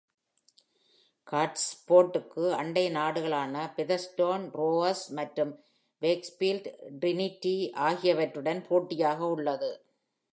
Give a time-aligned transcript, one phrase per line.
[1.31, 5.51] காஸ்டில்ஃபோர்டுக்கு அண்டை நாடுகளான Featherstone Rovers மற்றும்
[6.01, 6.69] வேக்ஃபீல்ட்
[7.01, 7.55] டிரினிட்டி
[7.87, 9.71] ஆகியவற்றுடன் போட்டியாக உள்ளது.